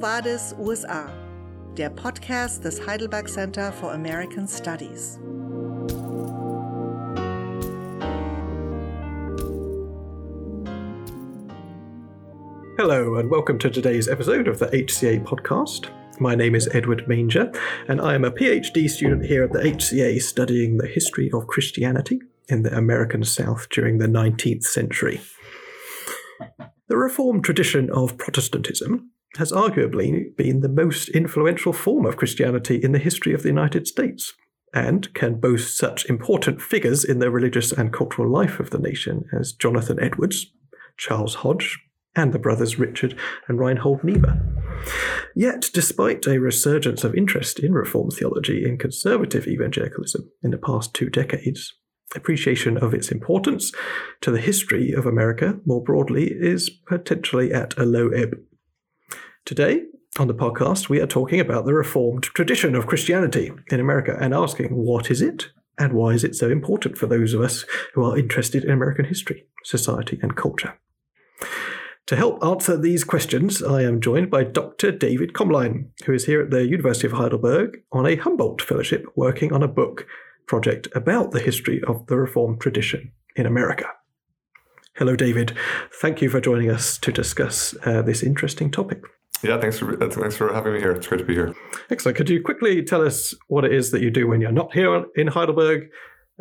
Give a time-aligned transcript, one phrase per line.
[0.00, 1.10] Vadis USA,
[1.74, 5.18] der Podcast des Heidelberg Center for American Studies.
[12.76, 15.88] Hello, and welcome to today's episode of the HCA podcast.
[16.20, 17.50] My name is Edward Manger,
[17.88, 22.20] and I am a PhD student here at the HCA studying the history of Christianity
[22.50, 25.22] in the American South during the 19th century.
[26.88, 32.92] The Reformed tradition of Protestantism has arguably been the most influential form of Christianity in
[32.92, 34.32] the history of the United States,
[34.72, 39.24] and can boast such important figures in the religious and cultural life of the nation
[39.38, 40.46] as Jonathan Edwards,
[40.96, 41.78] Charles Hodge,
[42.14, 44.40] and the brothers Richard and Reinhold Niebuhr.
[45.34, 50.94] Yet, despite a resurgence of interest in Reformed theology in conservative evangelicalism in the past
[50.94, 51.74] two decades,
[52.14, 53.72] appreciation of its importance
[54.22, 58.36] to the history of America more broadly is potentially at a low ebb.
[59.46, 59.84] Today,
[60.18, 64.34] on the podcast, we are talking about the Reformed tradition of Christianity in America and
[64.34, 68.02] asking what is it and why is it so important for those of us who
[68.02, 70.76] are interested in American history, society, and culture.
[72.06, 74.90] To help answer these questions, I am joined by Dr.
[74.90, 79.52] David Komline, who is here at the University of Heidelberg on a Humboldt Fellowship working
[79.52, 80.08] on a book
[80.48, 83.86] project about the history of the Reformed tradition in America.
[84.96, 85.56] Hello, David.
[85.92, 89.04] Thank you for joining us to discuss uh, this interesting topic.
[89.42, 90.92] Yeah, thanks for thanks for having me here.
[90.92, 91.54] It's great to be here.
[91.90, 92.16] Excellent.
[92.16, 95.04] Could you quickly tell us what it is that you do when you're not here
[95.14, 95.88] in Heidelberg,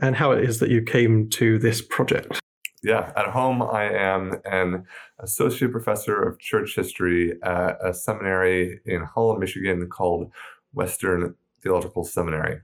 [0.01, 2.39] and how it is that you came to this project?
[2.83, 4.85] Yeah, at home I am an
[5.19, 10.31] associate professor of church history at a seminary in Holland, Michigan called
[10.73, 12.61] Western Theological Seminary.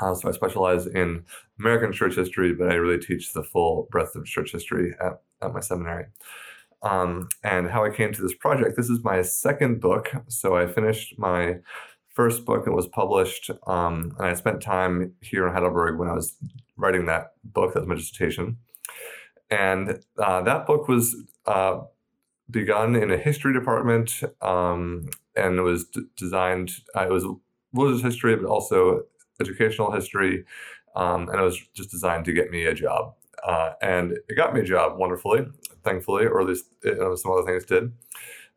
[0.00, 1.24] Uh, so I specialize in
[1.60, 5.52] American church history, but I really teach the full breadth of church history at, at
[5.52, 6.06] my seminary
[6.84, 8.76] um, and how I came to this project.
[8.76, 10.12] This is my second book.
[10.28, 11.56] So I finished my
[12.08, 13.50] first book and was published.
[13.66, 16.36] Um, and I spent time here in Heidelberg when I was
[16.76, 17.72] writing that book.
[17.72, 18.58] That was my dissertation.
[19.50, 21.16] And uh, that book was
[21.46, 21.80] uh,
[22.50, 27.24] begun in a history department um, and it was d- designed, uh, it was
[27.72, 29.02] religious history, but also
[29.40, 30.44] educational history.
[30.94, 33.14] Um, and it was just designed to get me a job.
[33.42, 35.46] Uh, and it got me a job wonderfully
[35.84, 37.92] thankfully, or at least you know, some other things did.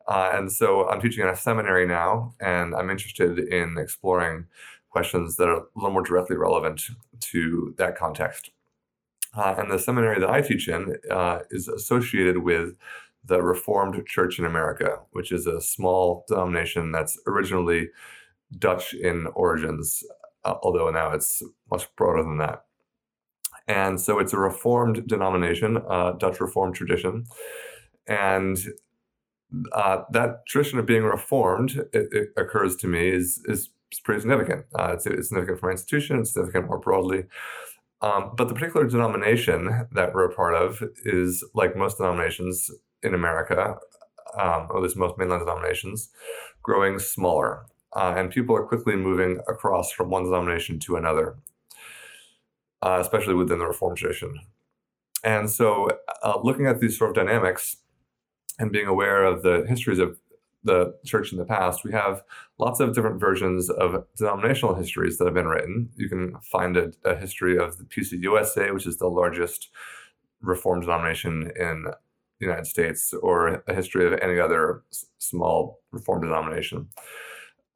[0.06, 4.46] Uh, and so I'm teaching in a seminary now, and I'm interested in exploring
[4.88, 6.88] questions that are a little more directly relevant
[7.20, 8.50] to that context.
[9.36, 12.76] Uh, and the seminary that I teach in uh, is associated with
[13.24, 17.90] the Reformed Church in America, which is a small denomination that's originally
[18.58, 20.02] Dutch in origins,
[20.44, 22.64] uh, although now it's much broader than that.
[23.68, 27.26] And so it's a Reformed denomination, uh, Dutch Reformed tradition.
[28.06, 28.58] And
[29.72, 33.70] uh, that tradition of being Reformed, it, it occurs to me, is, is
[34.02, 34.64] pretty significant.
[34.78, 37.24] Uh, it's, it's, significant for my institution, it's significant more broadly.
[38.00, 42.70] Um, but the particular denomination that we're a part of is, like most denominations
[43.02, 43.76] in America,
[44.38, 46.10] um, or at least most mainline denominations,
[46.62, 47.66] growing smaller.
[47.94, 51.36] Uh, and people are quickly moving across from one denomination to another
[52.82, 54.38] uh, especially within the Reform tradition.
[55.24, 55.88] And so,
[56.22, 57.78] uh, looking at these sort of dynamics
[58.58, 60.18] and being aware of the histories of
[60.64, 62.22] the church in the past, we have
[62.58, 65.90] lots of different versions of denominational histories that have been written.
[65.96, 69.70] You can find a, a history of the PCUSA, which is the largest
[70.40, 76.22] Reformed denomination in the United States, or a history of any other s- small Reformed
[76.22, 76.88] denomination.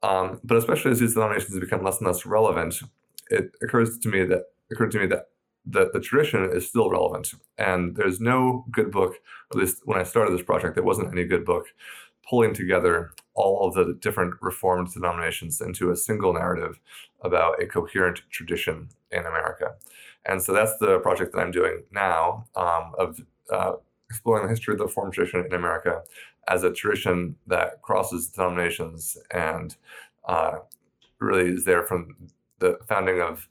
[0.01, 2.81] Um, but especially as these denominations become less and less relevant,
[3.29, 5.27] it occurs to me that occurred to me that
[5.65, 7.33] the, the tradition is still relevant.
[7.57, 9.15] And there's no good book,
[9.51, 11.67] at least when I started this project, there wasn't any good book
[12.29, 16.79] pulling together all of the different reformed denominations into a single narrative
[17.21, 19.73] about a coherent tradition in America.
[20.25, 23.19] And so that's the project that I'm doing now um, of
[23.51, 23.73] uh,
[24.09, 26.01] exploring the history of the reformed tradition in America
[26.47, 29.75] as a tradition that crosses denominations and
[30.27, 30.59] uh,
[31.19, 32.15] really is there from
[32.59, 33.47] the founding of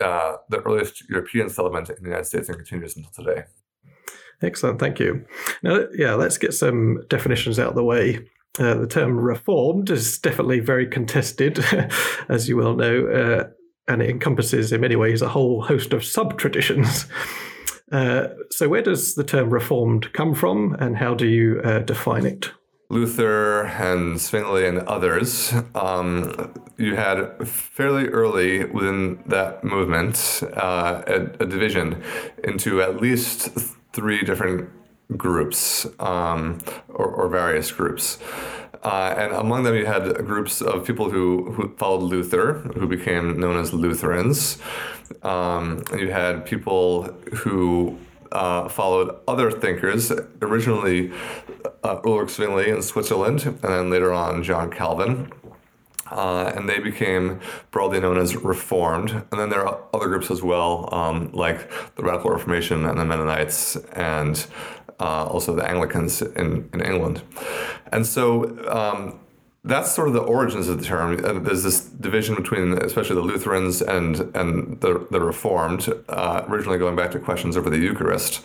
[0.00, 3.44] uh, the earliest European settlement in the United States and continues until today.
[4.42, 5.24] Excellent, thank you.
[5.62, 8.26] Now, yeah, let's get some definitions out of the way.
[8.58, 11.64] Uh, the term reformed is definitely very contested,
[12.28, 13.48] as you well know, uh,
[13.86, 17.06] and it encompasses in many ways a whole host of sub traditions.
[17.92, 22.24] Uh, so, where does the term reformed come from, and how do you uh, define
[22.24, 22.50] it?
[22.90, 31.14] Luther and Zwingli and others, um, you had fairly early within that movement uh, a,
[31.38, 32.02] a, division
[32.42, 33.50] into at least
[33.92, 34.68] three different
[35.16, 36.58] groups um,
[36.88, 38.18] or, or, various groups.
[38.82, 43.38] Uh, and among them, you had groups of people who, who followed Luther, who became
[43.38, 44.58] known as Lutherans.
[45.22, 47.04] Um, you had people
[47.34, 47.98] who
[48.32, 50.12] uh, followed other thinkers,
[50.42, 51.12] originally
[51.84, 55.32] uh, Ulrich Zwingli in Switzerland, and then later on John Calvin.
[56.10, 57.38] Uh, and they became
[57.70, 59.10] broadly known as Reformed.
[59.30, 63.04] And then there are other groups as well, um, like the Radical Reformation and the
[63.04, 64.44] Mennonites, and
[64.98, 67.22] uh, also the Anglicans in, in England.
[67.92, 69.20] And so um,
[69.62, 71.16] that's sort of the origins of the term.
[71.44, 76.96] There's this division between, especially the Lutherans and and the the Reformed, uh, originally going
[76.96, 78.42] back to questions over the Eucharist.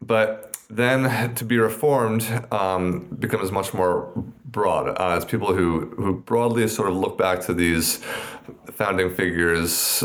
[0.00, 4.10] But then to be reformed um, becomes much more
[4.44, 7.96] broad uh, as people who, who broadly sort of look back to these
[8.72, 10.04] founding figures,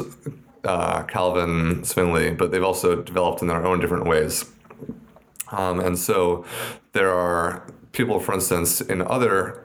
[0.64, 4.46] uh, Calvin, Zwingli, but they've also developed in their own different ways.
[5.52, 6.46] Um, and so
[6.94, 9.65] there are people, for instance, in other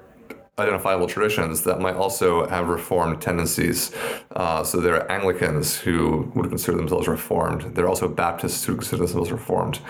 [0.61, 3.93] identifiable traditions that might also have reformed tendencies.
[4.37, 7.75] Uh, so there are Anglicans who would consider themselves reformed.
[7.75, 9.81] There are also Baptists who consider themselves reformed.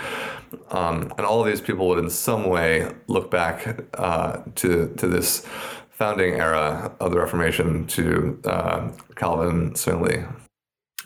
[0.71, 5.07] Um, and all of these people would, in some way, look back uh, to to
[5.07, 5.47] this
[5.91, 10.25] founding era of the Reformation, to uh, Calvin, Zwingli.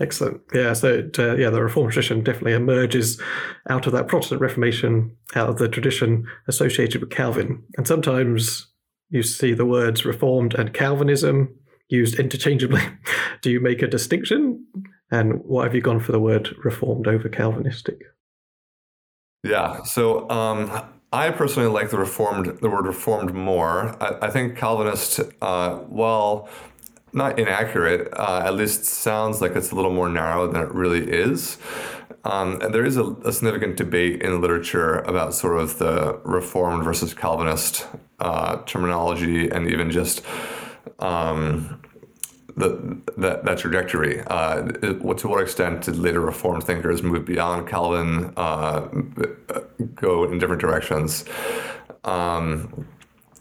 [0.01, 0.41] Excellent.
[0.53, 0.73] Yeah.
[0.73, 3.21] So, uh, yeah, the Reformed tradition definitely emerges
[3.69, 7.63] out of that Protestant Reformation, out of the tradition associated with Calvin.
[7.77, 8.69] And sometimes
[9.15, 11.55] you see the words Reformed and Calvinism
[11.89, 12.83] used interchangeably.
[13.43, 14.67] Do you make a distinction?
[15.09, 18.01] And why have you gone for the word Reformed over Calvinistic?
[19.45, 19.85] Yeah.
[19.85, 20.69] So um,
[21.13, 23.95] I personally like the reformed, the word reformed more.
[24.03, 26.49] I, I think Calvinist, uh, while
[27.13, 31.09] not inaccurate, uh, at least sounds like it's a little more narrow than it really
[31.09, 31.59] is.
[32.25, 36.83] Um, and there is a, a, significant debate in literature about sort of the Reformed
[36.83, 37.87] versus Calvinist
[38.19, 40.23] uh, terminology and even just
[41.01, 41.83] um,
[42.57, 44.23] the, that, that trajectory.
[44.27, 48.89] Uh, to what extent did later Reformed thinkers move beyond Calvin, uh,
[49.95, 51.27] go in different directions?
[52.05, 52.87] Um,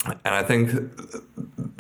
[0.06, 0.72] and I think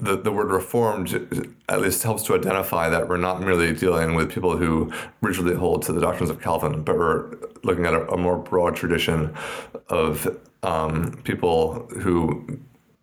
[0.03, 4.31] the, the word reformed at least helps to identify that we're not merely dealing with
[4.31, 4.91] people who
[5.21, 8.75] rigidly hold to the doctrines of Calvin, but we're looking at a, a more broad
[8.75, 9.33] tradition
[9.89, 12.59] of um, people who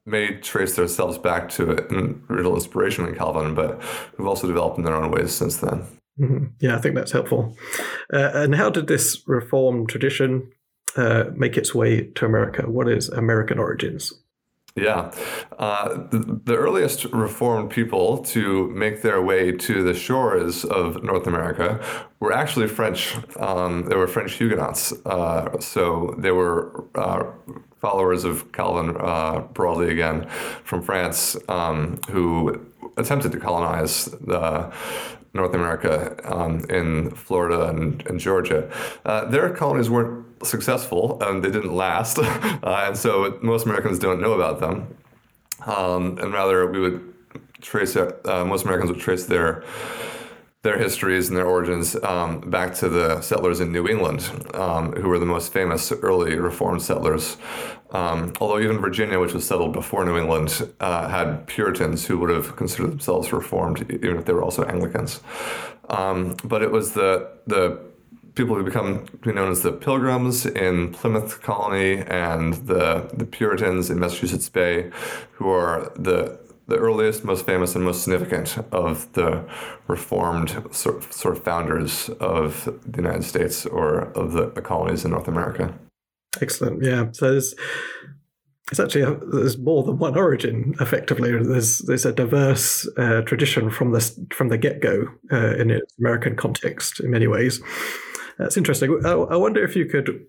[0.06, 3.82] may trace themselves back to an original inspiration in Calvin, but
[4.16, 5.82] who've also developed in their own ways since then.
[6.18, 6.46] Mm-hmm.
[6.60, 7.56] Yeah, I think that's helpful.
[8.12, 10.50] Uh, and how did this reform tradition
[10.96, 12.68] uh, make its way to America?
[12.68, 14.12] What is American origins?
[14.76, 15.12] Yeah.
[15.58, 21.26] Uh, the, the, earliest Reformed people to make their way to the shores of North
[21.26, 21.84] America
[22.20, 23.16] were actually French.
[23.38, 24.92] Um, they were French Huguenots.
[25.04, 27.24] Uh, so they were uh,
[27.80, 30.28] followers of Calvin uh, broadly again
[30.64, 32.64] from France um, who
[32.96, 34.72] attempted to colonize the
[35.32, 38.70] North America um, in Florida and, and Georgia.
[39.04, 44.20] Uh, their colonies weren't successful and they didn't last, uh, and so most Americans don't
[44.20, 44.96] know about them.
[45.66, 47.14] Um, and rather, we would
[47.60, 49.64] trace uh, most Americans would trace their
[50.62, 55.08] their histories and their origins um, back to the settlers in New England, um, who
[55.08, 57.38] were the most famous early Reformed settlers.
[57.92, 62.30] Um, although even Virginia, which was settled before New England, uh, had Puritans who would
[62.30, 65.22] have considered themselves Reformed, even if they were also Anglicans.
[65.88, 67.80] Um, but it was the the
[68.34, 73.98] people who become known as the Pilgrims in Plymouth Colony and the the Puritans in
[73.98, 74.90] Massachusetts Bay,
[75.32, 76.38] who are the
[76.70, 79.44] the earliest, most famous, and most significant of the
[79.88, 85.04] reformed sort of, sort of founders of the United States or of the, the colonies
[85.04, 85.74] in North America.
[86.40, 86.82] Excellent.
[86.82, 87.08] Yeah.
[87.12, 87.54] So there's
[88.70, 90.74] it's actually a, there's more than one origin.
[90.80, 95.70] Effectively, there's there's a diverse uh, tradition from the from the get go uh, in
[95.70, 97.60] its American context in many ways.
[98.40, 99.04] That's interesting.
[99.04, 100.24] I, wonder if you could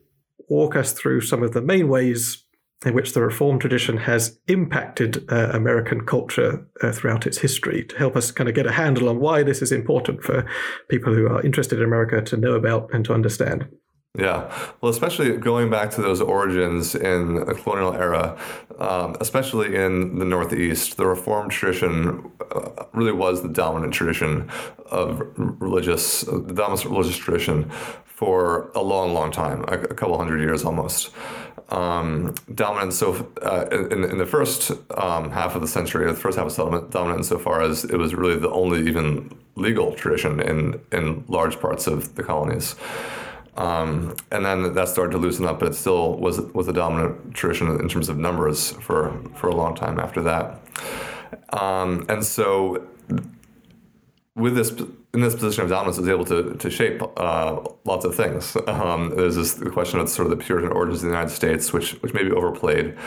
[0.49, 2.43] walk us through some of the main ways
[2.85, 7.97] in which the Reform tradition has impacted uh, American culture uh, throughout its history to
[7.97, 10.45] help us kind of get a handle on why this is important for
[10.89, 13.69] people who are interested in America to know about and to understand.
[14.17, 18.37] Yeah, well, especially going back to those origins in the colonial era,
[18.77, 24.49] um, especially in the Northeast, the Reformed tradition uh, really was the dominant tradition
[24.87, 27.69] of religious, the dominant religious tradition
[28.05, 31.11] for a long, long time, a, a couple hundred years almost
[31.71, 36.37] um, dominant so uh, in, in the first um, half of the century, the first
[36.37, 40.79] half of settlement, dominant insofar as it was really the only even legal tradition in
[40.91, 42.75] in large parts of the colonies.
[43.57, 47.33] Um, and then that started to loosen up, but it still was was a dominant
[47.33, 50.61] tradition in terms of numbers for for a long time after that.
[51.51, 52.87] Um, and so,
[54.35, 54.71] with this
[55.13, 58.55] in this position of dominance, is able to to shape uh, lots of things.
[58.67, 61.73] Um, there's this the question of sort of the Puritan origins of the United States,
[61.73, 62.97] which which may be overplayed,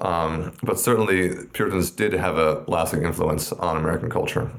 [0.00, 4.50] um, but certainly Puritans did have a lasting influence on American culture.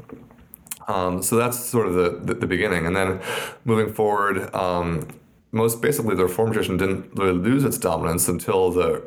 [0.87, 2.85] Um, so that's sort of the, the, the, beginning.
[2.85, 3.19] And then
[3.63, 5.07] moving forward, um,
[5.55, 9.03] most basically the Reformed tradition didn't really lose its dominance until the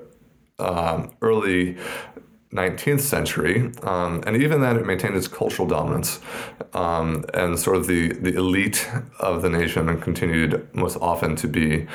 [0.59, 1.77] um, early
[2.53, 6.21] 19th century, um, and even then it maintained its cultural dominance,
[6.73, 8.89] um, and sort of the, the elite
[9.21, 11.87] of the nation continued most often to be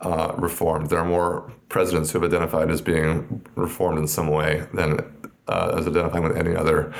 [0.00, 0.90] uh, reformed.
[0.90, 4.98] There are more presidents who have identified as being reformed in some way than
[5.46, 6.92] uh, as identifying with any other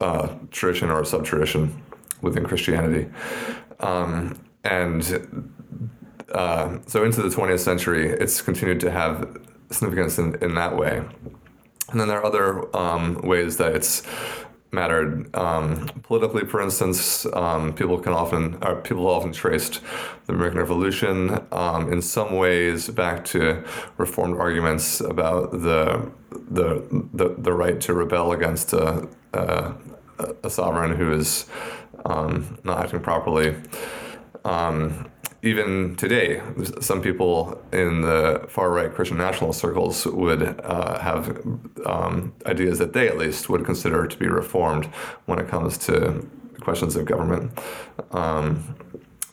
[0.00, 1.82] uh, tradition or sub tradition
[2.20, 3.10] within Christianity.
[3.80, 5.48] Um, and
[6.32, 9.40] uh, so into the 20th century, it's continued to have
[9.70, 11.02] significance in, in that way.
[11.90, 14.02] And then there are other um, ways that it's
[14.72, 16.44] mattered um, politically.
[16.44, 19.80] For instance, um, people can often, or people often traced
[20.26, 23.64] the American Revolution um, in some ways back to
[23.96, 29.74] reformed arguments about the the the, the right to rebel against a, a,
[30.42, 31.46] a sovereign who is
[32.06, 33.54] um, not acting properly.
[34.44, 35.10] Um,
[35.44, 36.40] even today,
[36.80, 41.38] some people in the far right Christian nationalist circles would uh, have
[41.84, 44.86] um, ideas that they, at least, would consider to be reformed
[45.26, 46.26] when it comes to
[46.60, 47.58] questions of government.
[48.12, 48.74] Um,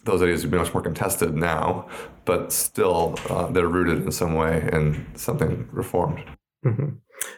[0.04, 1.88] those ideas would be much more contested now,
[2.26, 6.24] but still, uh, they're rooted in some way in something reformed.
[6.66, 6.90] Mm-hmm.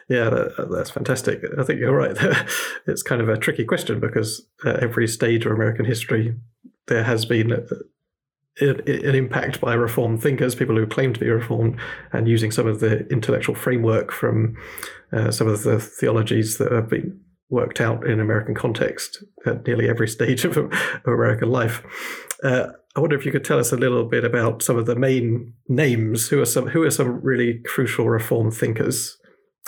[0.08, 1.42] Yeah, that, that's fantastic.
[1.58, 2.16] I think you're right.
[2.86, 6.34] it's kind of a tricky question because at every stage of American history,
[6.86, 7.52] there has been
[8.60, 11.78] an impact by reformed thinkers, people who claim to be reformed,
[12.12, 14.56] and using some of the intellectual framework from
[15.12, 19.88] uh, some of the theologies that have been worked out in American context at nearly
[19.88, 20.72] every stage of, of
[21.06, 21.82] American life.
[22.42, 24.94] Uh, I wonder if you could tell us a little bit about some of the
[24.94, 26.28] main names.
[26.28, 29.18] Who are some Who are some really crucial reform thinkers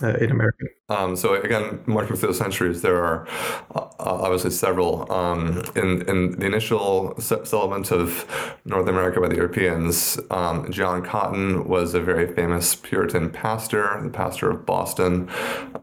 [0.03, 0.65] uh, in America?
[0.89, 3.27] Um, so again, marching through the centuries, there are
[3.75, 5.11] uh, obviously several.
[5.11, 8.27] Um, in in the initial settlement of
[8.65, 14.11] North America by the Europeans, um, John Cotton was a very famous Puritan pastor, the
[14.11, 15.29] pastor of Boston.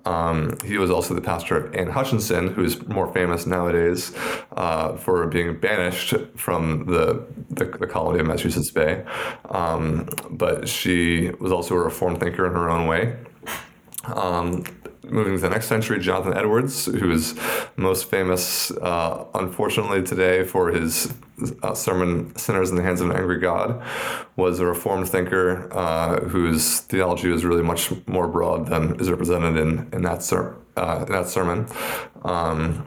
[0.05, 4.15] Um, he was also the pastor of Anne Hutchinson, who's more famous nowadays
[4.53, 9.03] uh, for being banished from the, the, the colony of Massachusetts Bay.
[9.49, 13.17] Um, but she was also a reform thinker in her own way.
[14.05, 14.63] Um,
[15.03, 17.35] moving to the next century, Jonathan Edwards, who is
[17.75, 21.13] most famous, uh, unfortunately, today for his
[21.61, 23.81] uh, sermon "Sinners in the Hands of an Angry God,"
[24.35, 29.57] was a Reformed thinker uh, whose theology was really much more broad than is represented
[29.57, 31.67] in in that ser- uh, in that sermon.
[32.23, 32.85] Um,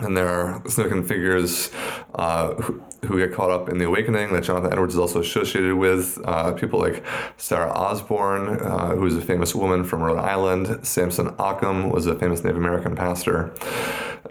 [0.00, 1.70] and there are significant figures
[2.14, 2.54] uh,
[3.04, 6.18] who, get caught up in the awakening that Jonathan Edwards is also associated with.
[6.24, 7.04] Uh, people like
[7.36, 10.86] Sarah Osborne, uh, who is a famous woman from Rhode Island.
[10.86, 13.52] Samson Occom was a famous Native American pastor.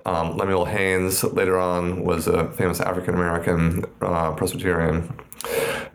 [0.06, 5.13] Um, Lemuel Haynes later on was a famous African American uh, Presbyterian.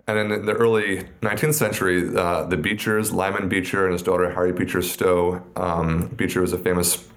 [0.09, 4.57] And in the early 19th century, uh, the Beechers, Lyman Beecher and his daughter Harriet
[4.57, 5.43] Beecher Stowe.
[5.57, 7.09] Um, Beecher was a famous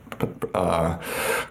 [0.53, 0.97] uh,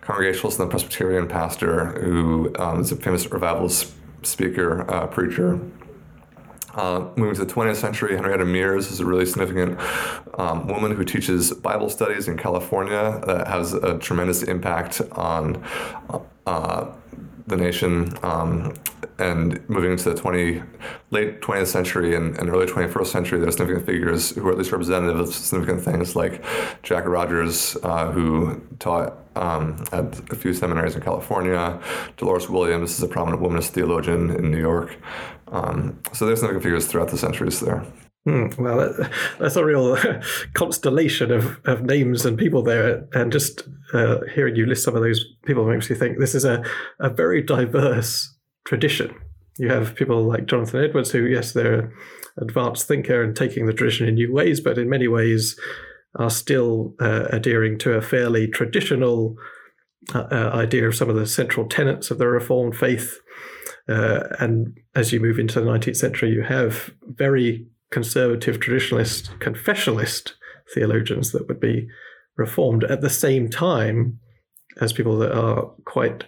[0.00, 5.60] Congregationalist and Presbyterian pastor who um, is a famous revivalist speaker, uh, preacher.
[6.74, 9.78] Uh, moving to the 20th century, Henrietta Mears is a really significant
[10.38, 15.64] um, woman who teaches Bible studies in California that has a tremendous impact on
[16.46, 16.86] uh,
[17.46, 18.16] the nation.
[18.22, 18.74] Um,
[19.18, 20.62] and moving into the 20,
[21.10, 24.58] late 20th century and, and early 21st century, there are significant figures who are at
[24.58, 26.44] least representative of significant things like
[26.82, 31.80] Jack Rogers, uh, who taught um, at a few seminaries in California.
[32.16, 34.96] Dolores Williams is a prominent womanist theologian in New York.
[35.48, 37.84] Um, so there's significant figures throughout the centuries there.
[38.24, 39.96] Hmm, well, that, that's a real
[40.52, 43.08] constellation of, of names and people there.
[43.14, 43.62] And just
[43.94, 46.62] uh, hearing you list some of those people makes me think this is a,
[47.00, 48.37] a very diverse
[48.68, 49.14] tradition.
[49.58, 51.92] You have people like Jonathan Edwards, who, yes, they're an
[52.36, 55.58] advanced thinker and taking the tradition in new ways, but in many ways
[56.16, 59.36] are still uh, adhering to a fairly traditional
[60.14, 63.18] uh, uh idea of some of the central tenets of the Reformed faith.
[63.88, 70.32] Uh, and as you move into the 19th century, you have very conservative, traditionalist, confessionalist
[70.74, 71.88] theologians that would be
[72.36, 74.18] reformed at the same time
[74.80, 76.24] as people that are quite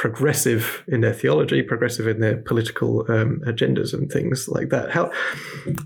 [0.00, 4.90] progressive in their theology, progressive in their political um, agendas and things like that.
[4.90, 5.12] How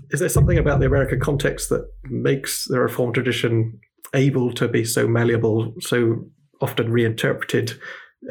[0.09, 3.77] is there something about the American context that makes the Reformed tradition
[4.13, 6.23] able to be so malleable, so
[6.61, 7.73] often reinterpreted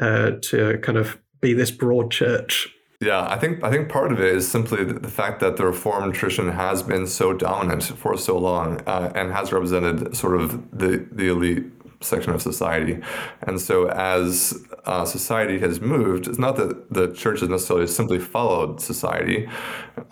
[0.01, 2.67] uh, to kind of be this broad church?
[2.99, 6.15] Yeah, I think I think part of it is simply the, fact that the Reformed
[6.15, 11.05] tradition has been so dominant for so long uh, and has represented sort of the
[11.11, 11.65] the elite
[12.01, 13.01] section of society.
[13.41, 18.19] And so, as uh, society has moved, it's not that the church has necessarily simply
[18.19, 19.49] followed society,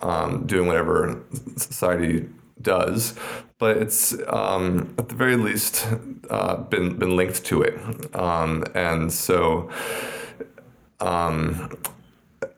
[0.00, 1.22] um, doing whatever
[1.56, 2.28] society
[2.60, 3.14] does,
[3.58, 5.86] but it's um, at the very least
[6.30, 9.70] uh, been been linked to it, um, and so.
[11.00, 11.76] Um,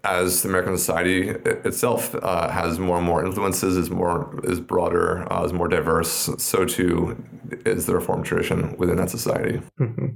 [0.07, 5.31] as the American society itself uh, has more and more influences, is more is broader,
[5.33, 7.23] uh, is more diverse, so too
[7.65, 9.61] is the reform tradition within that society.
[9.81, 10.07] Mm-hmm.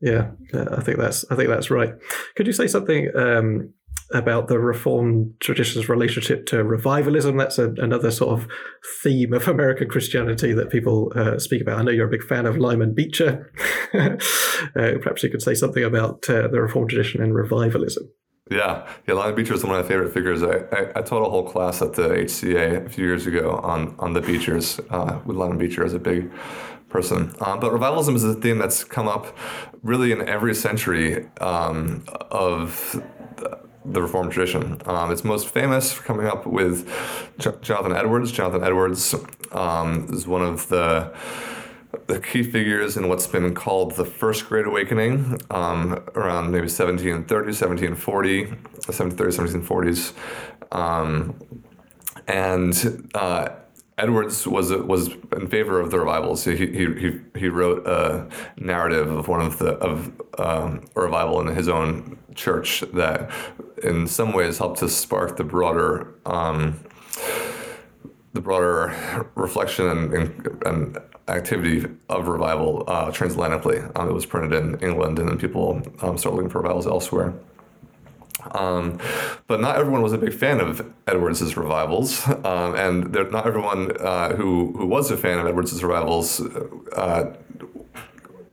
[0.00, 1.94] Yeah, I think that's I think that's right.
[2.36, 3.72] Could you say something um,
[4.12, 7.36] about the reform tradition's relationship to revivalism?
[7.36, 8.48] That's a, another sort of
[9.02, 11.78] theme of American Christianity that people uh, speak about.
[11.78, 13.52] I know you're a big fan of Lyman Beecher.
[13.94, 14.16] uh,
[14.74, 18.08] perhaps you could say something about uh, the reform tradition and revivalism.
[18.50, 19.14] Yeah, yeah.
[19.14, 20.42] Lyman Beecher is one of my favorite figures.
[20.42, 23.94] I, I, I, taught a whole class at the HCA a few years ago on
[23.98, 26.30] on the Beechers uh, with Lyman Beecher as a big
[26.88, 27.34] person.
[27.40, 29.36] Um, but revivalism is a theme that's come up
[29.82, 33.02] really in every century um, of
[33.84, 34.80] the Reformed tradition.
[34.86, 36.88] Um, it's most famous for coming up with
[37.38, 38.30] Jonathan Edwards.
[38.32, 39.14] Jonathan Edwards
[39.52, 41.12] um, is one of the
[42.06, 47.28] the key figures in what's been called the First Great Awakening um, around maybe 1730,
[47.28, 50.12] 1740, 1730s,
[50.72, 50.76] 1740s.
[50.76, 51.34] Um,
[52.26, 53.50] and uh,
[53.96, 56.44] Edwards was was in favor of the revivals.
[56.44, 61.54] He he he, wrote a narrative of one of the of um, a revival in
[61.54, 63.30] his own church that,
[63.82, 66.78] in some ways, helped to spark the broader um,
[68.34, 70.98] the broader reflection and, and, and
[71.28, 73.90] activity of revival uh, transatlantically.
[73.96, 77.34] Um, it was printed in England, and then people um, started looking for revivals elsewhere.
[78.52, 78.98] Um,
[79.46, 83.96] but not everyone was a big fan of Edwards's revivals, um, and there, not everyone
[84.00, 86.40] uh, who who was a fan of Edwards's revivals
[86.92, 87.34] uh,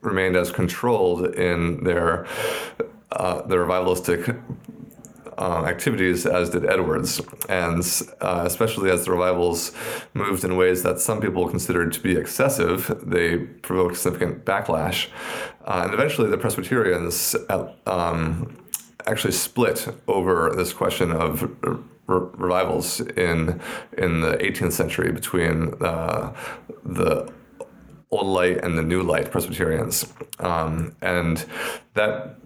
[0.01, 2.25] remained as controlled in their
[3.11, 4.41] uh, the revivalistic
[5.37, 7.83] um, activities as did Edwards, and
[8.21, 9.71] uh, especially as the revivals
[10.13, 15.07] moved in ways that some people considered to be excessive, they provoked significant backlash.
[15.65, 17.35] Uh, and eventually, the Presbyterians
[17.85, 18.57] um,
[19.07, 23.59] actually split over this question of re- revivals in
[23.97, 26.33] in the 18th century between uh,
[26.83, 27.31] the
[28.11, 31.45] Old Light and the New Light Presbyterians, um, and
[31.95, 32.37] that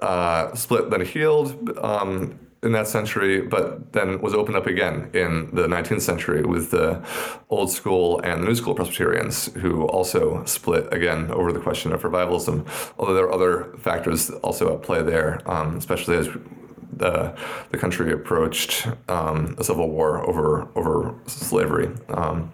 [0.00, 5.48] uh, split then healed um, in that century, but then was opened up again in
[5.54, 7.02] the 19th century with the
[7.48, 12.04] old school and the new school Presbyterians, who also split again over the question of
[12.04, 12.66] revivalism.
[12.98, 16.28] Although there are other factors also at play there, um, especially as
[16.92, 17.34] the
[17.70, 21.88] the country approached um, a civil war over over slavery.
[22.08, 22.52] Um,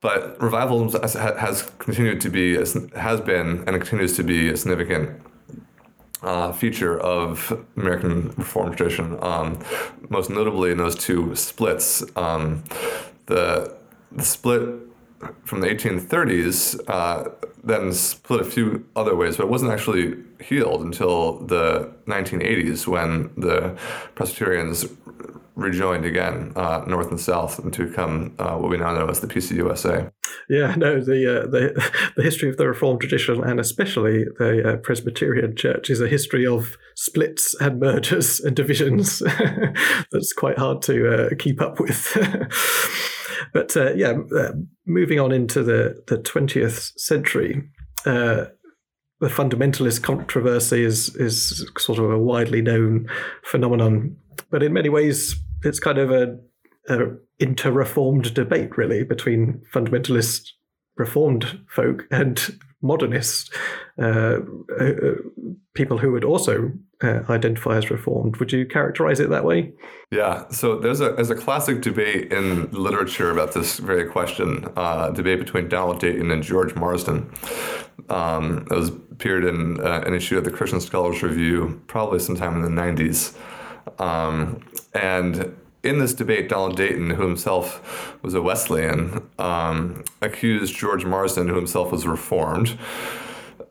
[0.00, 5.20] but revivalism has, continued to be has been and continues to be a significant
[6.26, 9.16] uh, feature of American Reformed tradition.
[9.22, 9.60] Um,
[10.08, 12.64] most notably in those two splits, um,
[13.26, 13.74] the
[14.12, 14.68] the split
[15.44, 17.30] from the 1830s uh,
[17.64, 23.30] then split a few other ways, but it wasn't actually healed until the 1980s when
[23.36, 23.76] the
[24.14, 24.86] Presbyterians
[25.56, 29.20] rejoined again, uh, North and South, and to become uh, what we now know as
[29.20, 30.12] the PCUSA.
[30.48, 34.76] Yeah, no, the, uh, the the history of the Reformed tradition, and especially the uh,
[34.78, 39.18] Presbyterian Church, is a history of splits and mergers and divisions.
[40.12, 42.16] That's quite hard to uh, keep up with.
[43.52, 44.14] but uh, yeah,
[44.86, 47.62] moving on into the the twentieth century
[49.20, 53.08] the fundamentalist controversy is is sort of a widely known
[53.44, 54.16] phenomenon,
[54.50, 56.38] but in many ways it's kind of a,
[56.88, 56.98] a
[57.38, 60.50] inter-reformed debate really between fundamentalist
[60.96, 63.52] reformed folk and modernist
[64.00, 64.38] uh,
[64.78, 64.92] uh,
[65.74, 66.72] people who would also
[67.02, 68.36] uh, identify as reformed.
[68.36, 69.72] Would you characterize it that way?
[70.10, 70.48] Yeah.
[70.48, 74.68] So there's a there's a classic debate in literature about this very question.
[74.76, 77.30] Uh, debate between Donald Dayton and George Marsden.
[78.08, 82.56] Um, it was appeared in uh, an issue of the Christian Scholars Review, probably sometime
[82.56, 83.36] in the '90s.
[84.00, 84.60] Um,
[84.94, 85.54] and
[85.86, 91.54] in this debate, Donald Dayton, who himself was a Wesleyan, um, accused George Marsden, who
[91.54, 92.76] himself was Reformed,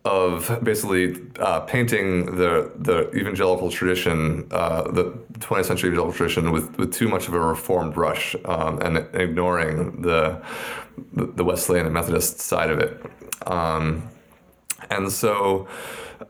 [0.06, 6.78] of basically uh, painting the the evangelical tradition, uh, the 20th century evangelical tradition, with,
[6.78, 10.42] with too much of a reformed brush um, and ignoring the
[11.12, 13.04] the Wesleyan and Methodist side of it.
[13.46, 14.08] Um,
[14.90, 15.68] and so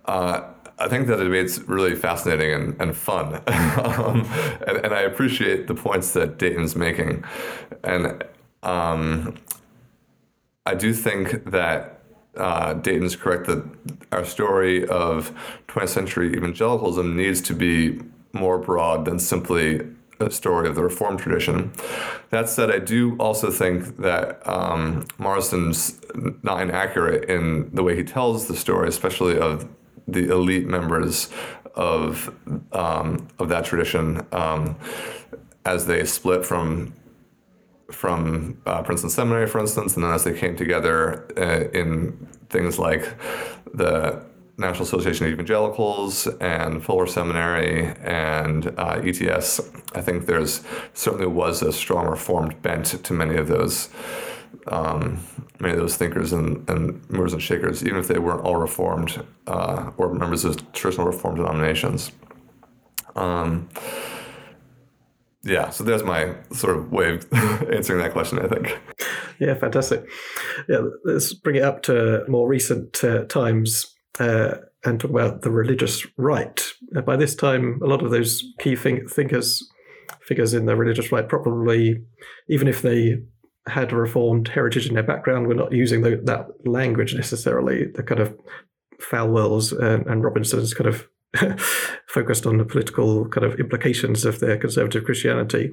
[0.05, 0.41] uh,
[0.77, 3.35] I think that debate's really fascinating and, and fun.
[3.47, 4.29] um,
[4.67, 7.23] and, and, I appreciate the points that Dayton's making.
[7.83, 8.23] And
[8.61, 9.35] um,
[10.65, 12.01] I do think that
[12.35, 13.63] uh, Dayton's correct that
[14.11, 15.31] our story of
[15.69, 18.01] 20th century evangelicalism needs to be
[18.33, 19.81] more broad than simply
[20.19, 21.71] a story of the Reformed tradition.
[22.29, 28.47] That said, I do also think that um, not inaccurate in the way he tells
[28.47, 29.67] the story, especially of
[30.07, 31.29] the elite members
[31.75, 32.33] of
[32.71, 34.77] um, of that tradition um,
[35.65, 36.93] as they split from
[37.91, 42.79] from uh, Princeton Seminary, for instance, and then as they came together uh, in things
[42.79, 43.07] like
[43.73, 44.23] the
[44.57, 49.59] National Association of Evangelicals and Fuller Seminary and uh, ETS,
[49.93, 50.63] I think there's
[50.93, 53.89] certainly was a strong Reformed bent to many of those
[54.67, 55.19] um,
[55.59, 59.23] many of those thinkers and, and movers and shakers, even if they weren't all Reformed
[59.47, 62.11] uh, or members of traditional Reformed denominations.
[63.15, 63.69] Um,
[65.43, 67.33] yeah, so there's my sort of way of
[67.71, 68.79] answering that question, I think.
[69.39, 70.05] Yeah, fantastic.
[70.67, 73.85] Yeah, let's bring it up to more recent uh, times
[74.19, 76.65] uh, and talk about the religious right.
[76.95, 79.63] Uh, by this time, a lot of those key think- thinkers,
[80.21, 82.01] figures in the religious right, probably,
[82.49, 83.17] even if they
[83.67, 87.85] had a reformed heritage in their background, were not using the, that language necessarily.
[87.85, 88.37] The kind of
[89.01, 91.07] Falwell's and, and Robertson's kind of
[92.07, 95.71] focused on the political kind of implications of their conservative Christianity.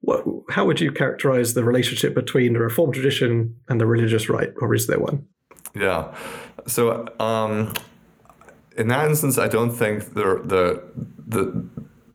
[0.00, 4.52] What, how would you characterize the relationship between the Reformed tradition and the religious right,
[4.60, 5.26] or is there one?
[5.74, 6.14] Yeah.
[6.66, 7.72] So, um,
[8.76, 10.82] in that instance, I don't think the the
[11.26, 11.68] the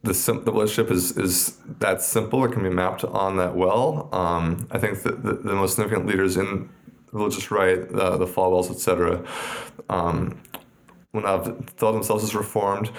[0.08, 2.44] the, sim- the relationship is is that simple.
[2.46, 4.10] It can be mapped on that well.
[4.12, 6.70] Um, I think that the, the, most significant leaders in
[7.12, 9.24] religious right, uh, the Falwells, etc.,
[9.90, 10.42] um,
[11.14, 12.92] not have thought themselves as reformed.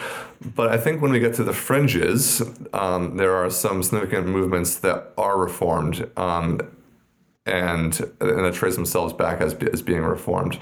[0.55, 2.43] But I think when we get to the fringes,
[2.73, 6.11] um, there are some significant movements that are reformed.
[6.17, 6.61] Um,
[7.47, 10.59] and, and that trace themselves back as, as being reformed.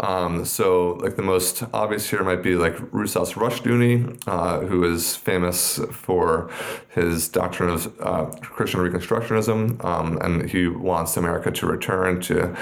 [0.00, 5.16] Um, so, like the most obvious here might be like Rousas Rushdoony, uh, who is
[5.16, 6.50] famous for
[6.90, 12.54] his doctrine of uh, Christian Reconstructionism, um, and he wants America to return to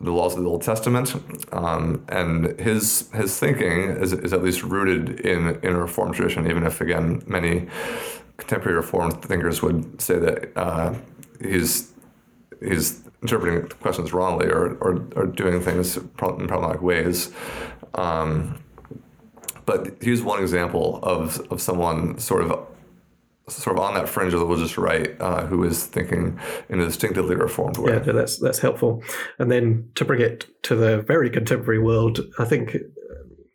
[0.00, 1.14] the laws of the Old Testament,
[1.52, 6.48] um, and his his thinking is, is at least rooted in in a Reformed tradition,
[6.48, 7.68] even if again many
[8.38, 10.94] contemporary Reformed thinkers would say that uh,
[11.40, 11.92] he's
[12.60, 17.32] he's interpreting questions wrongly or, or, or doing things in problematic ways.
[17.94, 18.62] Um,
[19.64, 22.66] but here's one example of, of someone sort of
[23.48, 26.86] sort of on that fringe of the religious right uh, who is thinking in a
[26.86, 27.92] distinctively reformed way.
[27.92, 29.02] Yeah, that's that's helpful.
[29.38, 32.76] And then to bring it to the very contemporary world, I think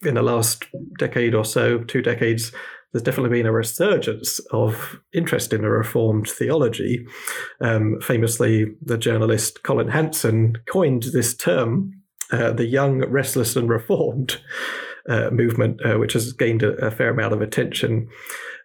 [0.04, 0.66] in the last
[1.00, 2.52] decade or so, two decades,
[2.98, 7.06] there's definitely been a resurgence of interest in a reformed theology.
[7.62, 11.92] Um, famously, the journalist Collin Hansen coined this term,
[12.32, 14.42] uh, the young, restless, and reformed
[15.08, 18.10] uh, movement, uh, which has gained a, a, fair amount of attention.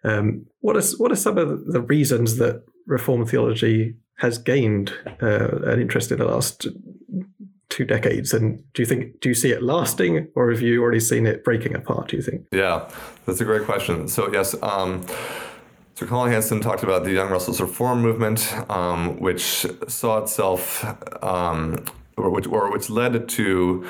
[0.03, 5.59] Um, what, is, what are some of the reasons that reformed theology has gained uh,
[5.67, 6.65] an interest in the last
[7.73, 8.33] two decades.
[8.33, 11.43] And do you think do you see it lasting, or have you already seen it
[11.43, 12.09] breaking apart?
[12.09, 12.45] Do you think?
[12.51, 12.87] Yeah,
[13.25, 14.07] that's a great question.
[14.07, 14.55] So yes.
[14.61, 15.05] Um,
[15.95, 20.83] so Collin Hansen talked about the Young Restless Reform movement, um, which saw itself
[21.23, 21.83] um,
[22.17, 23.87] or which, or which led to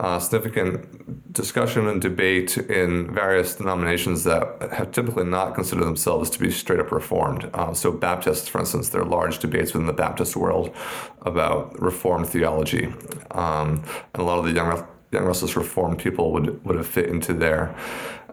[0.00, 6.38] uh, significant discussion and debate in various denominations that have typically not considered themselves to
[6.38, 7.48] be straight up reformed.
[7.54, 10.74] Uh, so, Baptists, for instance, there are large debates within the Baptist world
[11.22, 12.86] about reformed theology.
[13.32, 13.82] Um,
[14.14, 17.32] and a lot of the young, young restless reformed people would, would have fit into
[17.32, 17.74] there.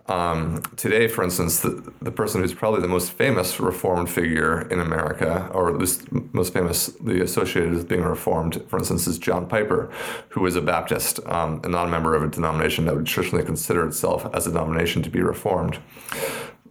[0.08, 4.82] Um, today, for instance, the, the person who's probably the most famous Reformed figure in
[4.82, 9.90] America, or at least most famously associated with being Reformed, for instance, is John Piper,
[10.30, 13.46] who is a Baptist um, and not a member of a denomination that would traditionally
[13.46, 15.80] consider itself as a denomination to be Reformed.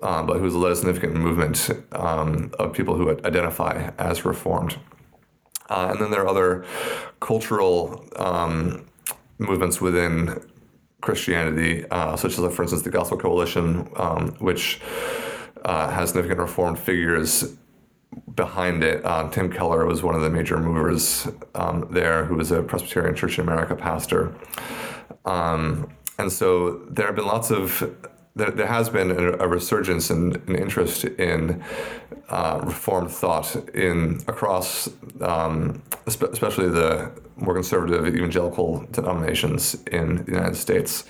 [0.02, 4.76] Um, but who's led a significant movement um, of people who identify as Reformed.
[5.70, 6.66] Uh, and then there are other
[7.20, 8.84] cultural um,
[9.38, 10.42] movements within
[11.02, 14.80] Christianity, uh, such as, for instance, the Gospel Coalition, um, which
[15.64, 17.56] uh, has significant Reformed figures
[18.34, 19.04] behind it.
[19.04, 23.14] Uh, Tim Keller was one of the major movers um, there, who was a Presbyterian
[23.14, 24.34] Church in America pastor.
[25.24, 27.96] Um, and so there have been lots of
[28.34, 31.62] there, there has been a, a resurgence in, interest in
[32.32, 34.88] uh, reformed thought in across,
[35.20, 41.04] um, especially the more conservative evangelical denominations in the United States.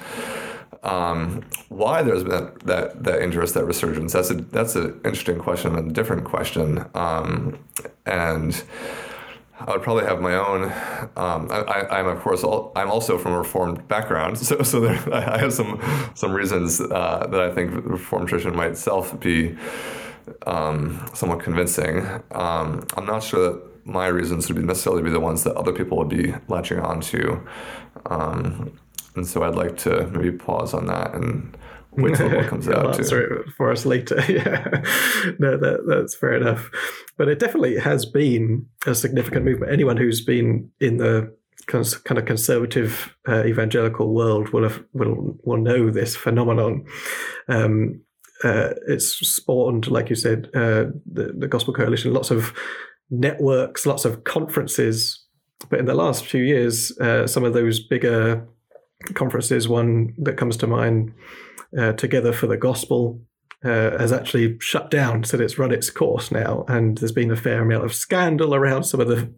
[0.83, 4.13] Um, why there's been that, that, that interest, that resurgence?
[4.13, 6.85] That's a that's an interesting question and a different question.
[6.95, 7.57] Um,
[8.05, 8.61] and
[9.61, 10.65] I would probably have my own.
[11.17, 15.15] Um, I, am of course all, I'm also from a reformed background, so so there,
[15.15, 15.81] I have some
[16.17, 19.57] some reasons uh, that I think the reformed tradition might itself be
[20.47, 22.07] um, somewhat convincing.
[22.33, 25.73] Um, I'm not sure that my reasons would be necessarily be the ones that other
[25.73, 27.41] people would be latching on to.
[28.07, 28.79] Um,
[29.17, 31.57] and so I'd like to maybe pause on that and
[31.93, 32.99] wait till what comes out.
[32.99, 34.17] Answer it for us later.
[34.29, 34.83] yeah,
[35.39, 36.71] no, that, that's fair enough.
[37.17, 39.73] But it definitely has been a significant movement.
[39.73, 41.35] Anyone who's been in the
[41.67, 46.85] kind of conservative uh, evangelical world will have will will know this phenomenon.
[47.49, 48.01] Um,
[48.43, 52.53] uh, it's spawned, like you said, uh, the, the Gospel Coalition, lots of
[53.11, 55.25] networks, lots of conferences.
[55.69, 58.47] But in the last few years, uh, some of those bigger
[59.15, 61.13] conferences, one that comes to mind,
[61.79, 63.21] uh, Together for the Gospel,
[63.65, 67.37] uh, has actually shut down, said it's run its course now, and there's been a
[67.37, 69.33] fair amount of scandal around some of the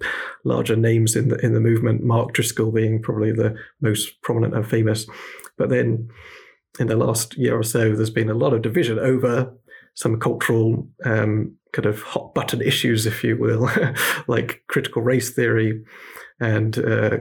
[0.44, 2.02] larger names in the in the movement.
[2.02, 5.06] Mark Driscoll being probably the most prominent and famous,
[5.58, 6.08] but then
[6.78, 9.52] in the last year or so, there's been a lot of division over
[9.94, 13.70] some cultural um, kind of hot button issues, if you will,
[14.26, 15.84] like critical race theory
[16.40, 17.18] and uh,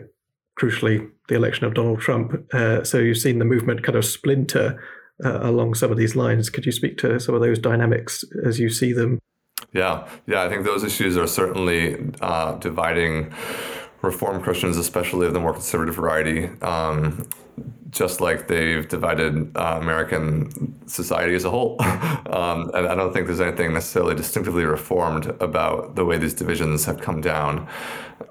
[0.59, 2.33] crucially the election of Donald Trump.
[2.53, 4.81] Uh, so you've seen the movement kind of splinter
[5.23, 6.49] uh, along some of these lines.
[6.49, 9.19] Could you speak to some of those dynamics as you see them?
[9.71, 13.33] Yeah, yeah, I think those issues are certainly uh, dividing
[14.03, 16.49] Reformed Christians, especially of the more conservative variety.
[16.61, 17.27] Um,
[17.89, 21.77] just like they've divided uh, American society as a whole.
[21.81, 26.85] um, and I don't think there's anything necessarily distinctively reformed about the way these divisions
[26.85, 27.67] have come down.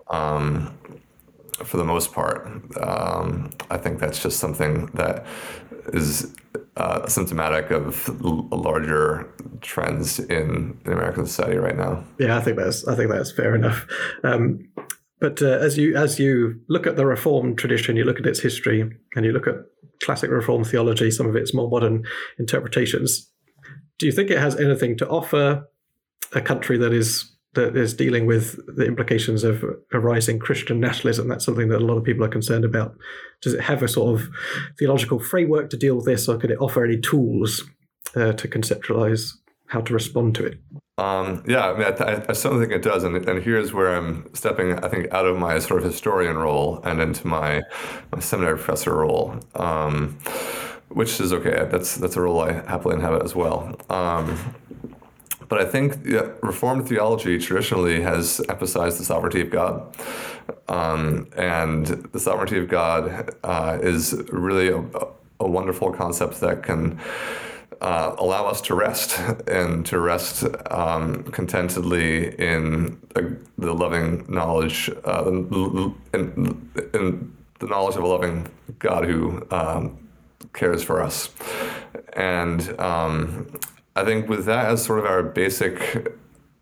[0.09, 0.77] Um,
[1.65, 2.47] for the most part,
[2.83, 5.25] um, I think that's just something that
[5.93, 6.35] is
[6.77, 8.09] uh, symptomatic of
[8.51, 12.03] larger trends in, in, American society right now.
[12.19, 13.87] Yeah, I think that's I think that's fair enough.
[14.25, 14.69] Um,
[15.23, 18.41] but uh, as you as you look at the Reformed tradition, you look at its
[18.41, 18.81] history,
[19.15, 19.55] and you look at
[20.03, 22.03] classic Reformed theology, some of its more modern
[22.41, 23.31] interpretations.
[24.01, 25.69] Do you think it has anything to offer
[26.33, 31.29] a country that is that is dealing with the implications of a rising Christian nationalism?
[31.29, 32.97] That's something that a lot of people are concerned about.
[33.43, 34.29] Does it have a sort of
[34.77, 37.63] theological framework to deal with this, or could it offer any tools
[38.17, 39.35] uh, to conceptualize
[39.69, 40.59] how to respond to it?
[41.03, 44.33] Um, yeah, I mean, I, I, certainly think it does, and, and here's where I'm
[44.35, 47.63] stepping, I think, out of my sort of historian role and into my,
[48.13, 50.17] my seminary professor role, um,
[50.91, 51.67] which is okay.
[51.73, 53.75] That's that's a role I happily inhabit as well.
[53.91, 54.39] Um,
[55.49, 59.97] but I think yeah, Reformed theology traditionally has emphasized the sovereignty of God,
[60.69, 64.85] um, and the sovereignty of God uh, is really a,
[65.41, 67.01] a wonderful concept that can
[67.83, 69.19] uh, allow us to rest
[69.49, 72.99] and to rest um, contentedly in
[73.59, 76.63] the loving knowledge, uh, in,
[77.59, 80.09] the knowledge of a loving God who um,
[80.53, 81.31] cares for us.
[82.15, 83.59] And um,
[83.95, 86.09] I think with that as sort of our basic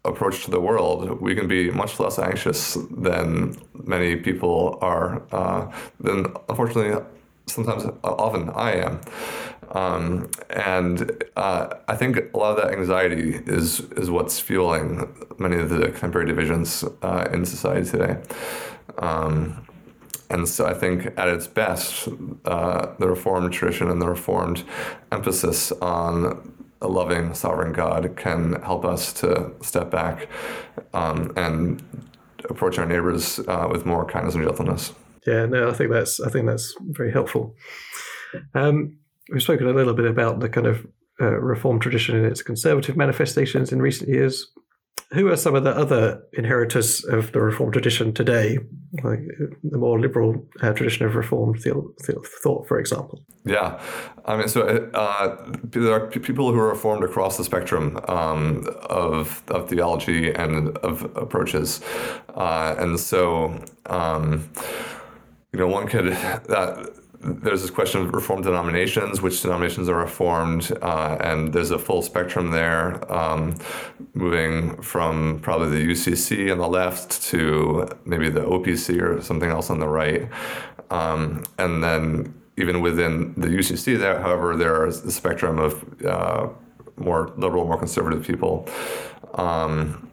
[0.04, 5.22] approach to the world, we can be much less anxious than many people are.
[5.32, 7.02] Uh, than unfortunately,
[7.46, 9.00] sometimes, often I am.
[9.72, 15.56] Um, and uh, I think a lot of that anxiety is is what's fueling many
[15.56, 18.16] of the contemporary divisions uh, in society today.
[18.98, 19.66] Um,
[20.30, 22.08] and so I think at its best,
[22.44, 24.64] uh, the Reformed tradition and the Reformed
[25.10, 30.28] emphasis on a loving, sovereign God can help us to step back
[30.94, 31.82] um, and
[32.48, 34.92] approach our neighbors uh, with more kindness and gentleness.
[35.26, 37.54] Yeah, no, I think that's I think that's very helpful.
[38.54, 38.99] Um,
[39.30, 40.86] we've spoken a little bit about the kind of
[41.20, 44.46] uh, reform tradition in its conservative manifestations in recent years.
[45.12, 48.58] Who are some of the other inheritors of the reform tradition today,
[49.02, 49.18] like
[49.64, 53.20] the more liberal uh, tradition of reform thought, for example?
[53.44, 53.82] Yeah,
[54.24, 54.62] I mean, so
[54.94, 60.78] uh, there are people who are reformed across the spectrum um, of, of theology and
[60.78, 61.80] of approaches,
[62.36, 64.48] uh, and so um,
[65.52, 66.16] you know one could
[67.22, 72.00] there's this question of reformed denominations, which denominations are reformed, uh, and there's a full
[72.00, 73.54] spectrum there, um,
[74.14, 79.68] moving from probably the UCC on the left to maybe the OPC or something else
[79.68, 80.28] on the right.
[80.90, 86.48] Um, and then even within the UCC, there, however, there is the spectrum of uh,
[86.96, 88.66] more liberal, more conservative people.
[89.34, 90.10] Um,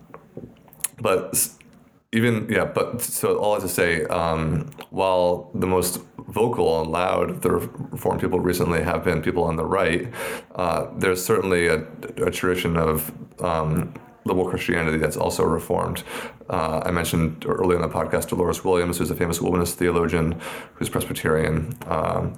[0.99, 1.49] but
[2.11, 6.91] even yeah, but so all I have to say, um, while the most vocal and
[6.91, 10.11] loud the reform people recently have been people on the right,
[10.55, 11.85] uh, there's certainly a,
[12.17, 13.11] a tradition of
[13.41, 13.93] um,
[14.25, 16.03] liberal Christianity that's also reformed.
[16.49, 20.39] Uh, I mentioned earlier in the podcast Dolores Williams, who's a famous womanist theologian
[20.75, 22.37] who's Presbyterian, um,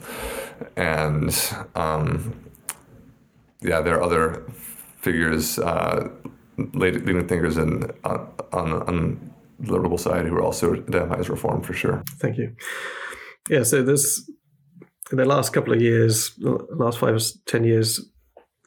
[0.75, 2.34] and um,
[3.62, 4.45] yeah, there are other
[4.97, 6.10] figures, uh,
[6.73, 11.65] leading thinkers in uh, on, on the liberal side who are also identify as reformed
[11.65, 12.04] for sure.
[12.19, 12.56] Thank you.
[13.47, 14.30] Yeah, so there's
[15.12, 17.99] in the last couple of years, last five or ten years,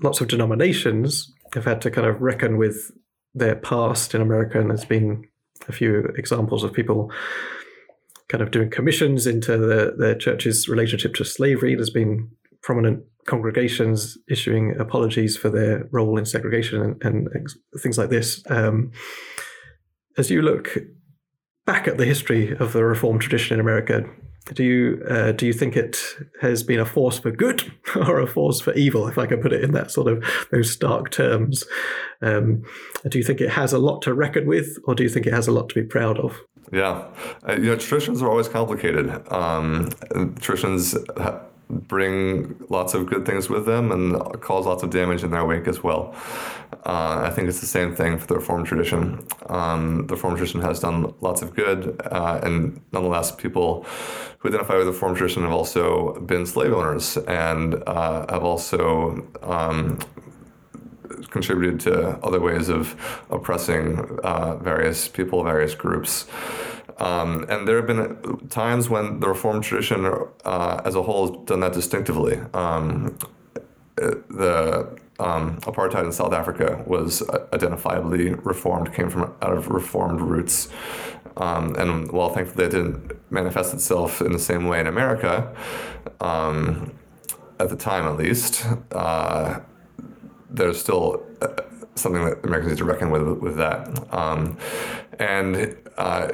[0.03, 2.91] lots of denominations have had to kind of reckon with
[3.35, 5.25] their past in America, and there's been
[5.69, 7.11] a few examples of people
[8.29, 11.75] kind of doing commissions into the, their church's relationship to slavery.
[11.75, 12.31] There's been
[12.63, 17.29] prominent congregations issuing apologies for their role in segregation and, and
[17.79, 18.43] things like this.
[18.49, 18.93] Um,
[20.17, 20.77] as you look
[21.67, 24.05] back at the history of the Reformed tradition in America,
[24.55, 25.99] do you uh, do you think it
[26.41, 29.53] has been a force for good or a force for evil, if I can put
[29.53, 31.65] it in that sort of those stark terms?
[32.21, 32.65] Um,
[33.09, 35.33] do you think it has a lot to reckon with, or do you think it
[35.33, 36.41] has a lot to be proud of?
[36.73, 37.05] Yeah,
[37.49, 39.11] uh, you know, traditions are always complicated.
[39.31, 39.91] Um,
[40.41, 40.97] traditions
[41.73, 45.67] bring lots of good things with them and cause lots of damage in their wake
[45.67, 46.15] as well.
[46.85, 49.27] Uh, I think it's the same thing for the Reformed tradition.
[49.49, 53.87] Um, the Reformed tradition has done lots of good, uh, and nonetheless, people
[54.39, 59.27] who identify with the Reformed tradition have also been slave owners and uh, have also
[59.43, 59.99] um,
[61.31, 62.97] contributed to other ways of
[63.31, 66.27] oppressing uh, various people, various groups.
[66.99, 70.07] Um, and there have been times when the Reformed tradition
[70.45, 72.39] uh, as a whole has done that distinctively.
[72.55, 73.19] Um,
[73.97, 80.69] the um, apartheid in South Africa was identifiably reformed, came from out of reformed roots.
[81.37, 85.55] Um, and while thankfully it didn't manifest itself in the same way in America,
[86.21, 86.93] um,
[87.59, 89.61] at the time at least, uh,
[90.51, 91.49] there's still uh,
[91.95, 94.13] something that Americans need to reckon with with that.
[94.13, 94.59] Um,
[95.19, 96.33] and uh,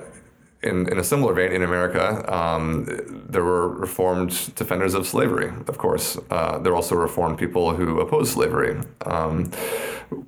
[0.68, 2.86] in, in a similar vein, in America, um,
[3.28, 6.18] there were reformed defenders of slavery, of course.
[6.30, 8.80] Uh, there were also reformed people who opposed slavery.
[9.06, 9.50] Um,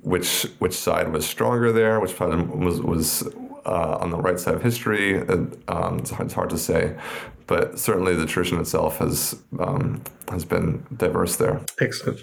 [0.03, 1.99] which which side was stronger there?
[1.99, 3.27] Which side was was
[3.65, 5.19] uh, on the right side of history?
[5.19, 6.95] Um, it's, hard, it's, hard, to say,
[7.47, 11.61] but certainly the tradition itself has um, has been diverse there.
[11.79, 12.19] Excellent.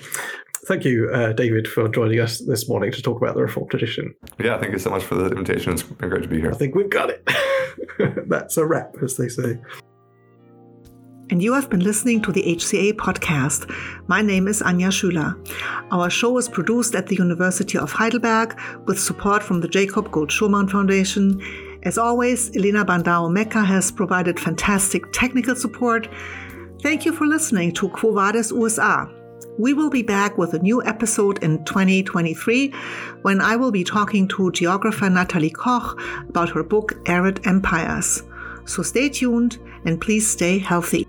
[0.66, 4.14] Thank you, uh, David, for joining us this morning to talk about the Reformed tradition.
[4.38, 5.72] Yeah, thank you so much for the invitation.
[5.72, 6.50] It's been great to be here.
[6.50, 7.28] I think we've got it.
[8.28, 9.58] That's a wrap, as they say.
[11.30, 13.70] And you have been listening to the HCA podcast.
[14.08, 15.36] My name is Anja Schüler.
[15.92, 20.30] Our show is produced at the University of Heidelberg with support from the Jacob Gould
[20.30, 21.40] Schurman Foundation.
[21.82, 26.08] As always, Elena Bandao Mecca has provided fantastic technical support.
[26.82, 29.17] Thank you for listening to Quo Vadis USA.
[29.58, 32.72] We will be back with a new episode in 2023
[33.22, 38.22] when I will be talking to geographer Natalie Koch about her book Arid Empires.
[38.66, 41.07] So stay tuned and please stay healthy.